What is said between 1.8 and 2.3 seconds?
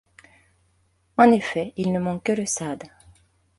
ne manque